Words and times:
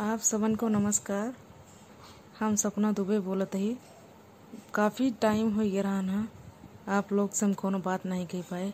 आप 0.00 0.18
सबन 0.18 0.54
को 0.54 0.68
नमस्कार। 0.68 1.34
हम 2.38 2.56
सपना 2.56 2.92
दुबे 2.92 3.18
बोलत 3.20 3.50
ही। 3.54 3.76
काफ़ी 4.74 5.10
टाइम 5.10 5.54
हो 5.54 5.62
गया 5.62 5.82
रहन 5.82 6.08
हा 6.10 6.28
आप 6.98 7.12
लोग 7.12 7.32
से 7.32 7.46
हम 7.46 7.54
कोनो 7.54 7.78
बात 7.78 8.06
नहीं 8.06 8.26
कह 8.26 8.42
पाए। 8.42 8.72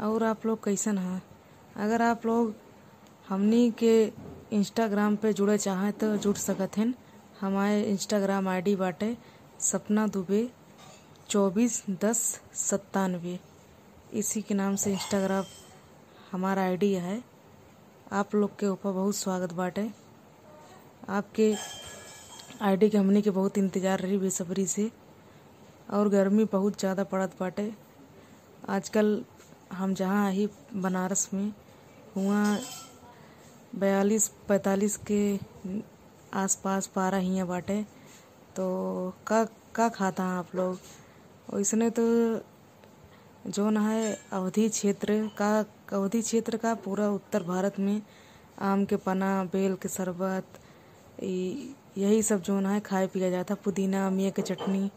और 0.00 0.22
आप 0.24 0.46
लोग 0.46 0.64
कैसन 0.64 0.98
हैं? 0.98 1.22
अगर 1.76 2.02
आप 2.02 2.26
लोग 2.26 2.54
हमनी 3.28 3.70
के 3.70 4.12
इंस्टाग्राम 4.52 5.16
पे 5.16 5.32
जुड़े 5.32 5.58
चाहें 5.58 5.92
तो 5.92 6.16
जुड़ 6.16 6.36
सकत 6.36 6.76
हैं। 6.76 6.94
हमारे 7.40 7.82
इंस्टाग्राम 7.82 8.48
आईडी 8.48 8.76
बाटे 8.76 9.18
सपना 9.60 10.06
दुबे 10.06 10.50
चौबीस 11.28 11.84
दस 11.90 12.40
सत्तानवे। 12.54 13.40
इसी 14.12 14.42
के 14.42 14.54
नाम 14.54 14.76
से 14.76 14.92
इंस्टाग्राम 14.92 15.44
हमारा 16.32 16.62
आईडी 16.62 16.94
है। 16.94 17.29
आप 18.10 18.34
लोग 18.34 18.58
के 18.58 18.66
ऊपर 18.66 18.92
बहुत 18.92 19.16
स्वागत 19.16 19.52
बाटे। 19.52 19.86
आपके 21.08 21.54
आईडी 22.62 22.88
के 22.90 22.98
हमनी 22.98 23.20
के 23.22 23.30
बहुत 23.30 23.58
इंतज़ार 23.58 24.00
रही 24.00 24.16
बेसब्री 24.18 24.64
से, 24.66 24.90
और 25.90 26.08
गर्मी 26.08 26.44
बहुत 26.44 26.78
ज़्यादा 26.80 27.04
पड़त 27.04 27.36
बाटे। 27.40 27.70
आजकल 28.68 29.24
हम 29.72 29.94
जहाँ 29.94 30.30
ही 30.32 30.48
बनारस 30.74 31.28
में, 31.34 31.52
वहाँ 32.16 32.58
बयालीस, 33.74 34.28
पैंतालीस 34.48 34.96
के 35.10 35.22
आसपास 36.34 36.86
पारा 36.86 37.18
हियाँ 37.18 37.46
बाटे। 37.46 37.82
तो 38.56 38.68
का 39.26 39.44
का 39.74 39.88
खाता 39.88 40.24
हैं 40.24 40.38
आप 40.38 40.54
लोग? 40.54 40.78
वैसने 41.54 41.90
तो 41.90 42.02
जो 43.46 43.68
न 43.70 43.76
है 43.78 44.16
अवधि 44.32 44.68
क्षेत्र 44.68 45.14
का, 45.38 45.64
अवधि 45.92 46.20
क्षेत्र 46.22 46.56
का 46.56 46.74
पूरा 46.84 47.08
उत्तर 47.10 47.42
भारत 47.42 47.78
में, 47.78 48.00
आम 48.60 48.84
के 48.84 48.96
पना, 48.96 49.32
बेल 49.52 49.74
के 49.82 49.88
शरबत 49.88 50.58
यही 51.22 52.22
सब 52.22 52.42
जो 52.42 52.58
है 52.60 52.80
खाए 52.80 53.06
पिया 53.06 53.30
जाता, 53.30 53.54
पुदीना 53.54 54.06
अमिया 54.06 54.30
की 54.30 54.42
चटनी, 54.42 54.90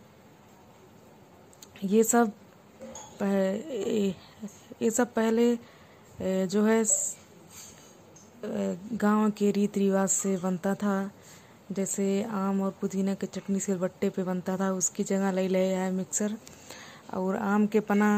ये 1.84 2.04
सब 2.04 2.32
ये 4.82 4.90
सब 4.92 5.14
पहले 5.14 5.56
जो 6.22 6.64
है 6.64 6.84
गाँव 8.94 9.30
के 9.38 9.52
रीति 9.52 9.80
रिवाज 9.80 10.10
से 10.10 10.36
बनता 10.38 10.74
था, 10.76 11.12
जैसे 11.72 12.24
आम 12.26 12.62
और 12.62 12.74
पुदीना 12.82 13.14
के 13.16 13.28
चटनी 13.28 13.60
से 13.60 13.76
बट्टे 13.76 14.10
पे 14.10 14.24
बनता 14.24 14.58
था, 14.58 14.72
उसकी 14.74 15.04
जगह 15.04 15.32
ले 15.32 15.48
ले 15.48 15.64
है 15.66 15.92
मिक्सर 15.92 16.38
और 17.14 17.36
आम 17.38 17.68
के 17.68 17.80
पना 17.82 18.10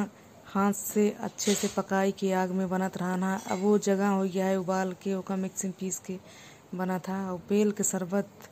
हाथ 0.48 0.74
से 0.74 1.10
अच्छे 1.20 1.54
से 1.54 1.68
पकाई 1.78 2.12
के 2.12 2.32
आग 2.34 2.52
में 2.52 2.68
बनत 2.70 2.98
रहना। 2.98 3.34
अब 3.52 3.60
वो 3.62 3.78
जगह 3.80 4.08
हो 4.08 4.24
गया 4.24 4.46
है 4.46 4.60
उबाल 4.60 4.94
के, 5.04 5.14
ओका 5.16 5.36
मिक्सिंग 5.38 5.74
पीस 5.80 6.00
के 6.00 6.18
बना 6.76 7.00
था। 7.00 7.18
और 7.32 7.40
बेल 7.50 7.72
के 7.72 7.84
शरबत 7.84 8.50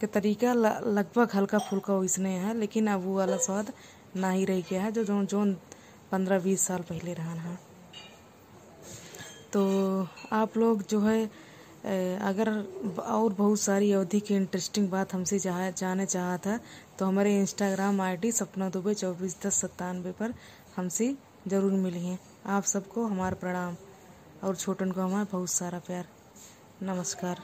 के 0.00 0.06
तरीका 0.08 0.52
लगभग 0.52 1.30
हल्का 1.34 1.58
फुल्का 1.60 1.94
वैसने 1.94 2.30
है, 2.30 2.54
लेकिन 2.56 2.86
अब 2.88 3.04
वो 3.04 3.16
वाला 3.16 3.36
स्वाद 3.38 3.72
ना 4.16 4.30
ही 4.30 4.44
रह 4.44 4.60
गया 4.70 4.82
है, 4.82 4.92
जो 4.92 5.04
जो 5.04 5.24
जो 5.24 5.44
पंद्रह 6.12 6.38
बीस 6.40 6.60
साल 6.60 6.80
पहले 6.82 7.12
रहना 7.14 7.42
है 7.42 7.58
तो 9.52 9.60
आप 10.32 10.56
लोग 10.56 10.82
जो 10.88 11.00
है 11.00 11.30
अगर 11.84 12.48
और 13.00 13.32
बहुत 13.32 13.60
सारी 13.60 13.92
अवधि 13.92 14.20
की 14.20 14.34
इंटरेस्टिंग 14.34 14.88
बात 14.90 15.14
हमसे 15.14 15.38
जाने 15.38 16.06
चाहा 16.06 16.36
था 16.38 16.58
तो 16.98 17.06
हमारे 17.06 17.36
इंस्टाग्राम 17.38 18.00
आईडी 18.00 18.32
सपना 18.32 18.68
दुबे 18.70 18.94
चौबीस 18.94 19.36
दस 19.46 19.60
सत्तानवे 19.60 20.12
पर 20.12 20.34
हमसे 20.76 21.14
ज़रूर 21.48 21.72
मिलिए। 21.74 22.18
आप 22.48 22.64
सबको 22.64 23.04
हमारा 23.06 23.36
प्रणाम 23.40 23.76
और 24.44 24.56
छोटन 24.56 24.90
को 24.92 25.00
हमारा 25.00 25.26
बहुत 25.32 25.50
सारा 25.50 25.78
प्यार। 25.78 26.06
नमस्कार। 26.82 27.42